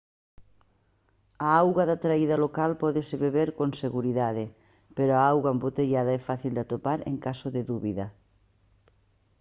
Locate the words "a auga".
1.47-1.83, 5.13-5.53